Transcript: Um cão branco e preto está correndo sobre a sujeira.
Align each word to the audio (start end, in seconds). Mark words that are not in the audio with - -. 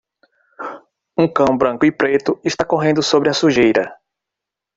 Um 1.15 1.31
cão 1.31 1.55
branco 1.55 1.85
e 1.85 1.91
preto 1.91 2.39
está 2.43 2.65
correndo 2.65 3.03
sobre 3.03 3.29
a 3.29 3.33
sujeira. 3.35 3.95